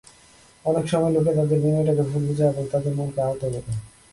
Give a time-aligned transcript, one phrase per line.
[0.65, 3.59] অনেক সময় লোকে তাঁদের বিনয়টাকে ভুল বোঝে এবং তাঁর মনকে আহত করে।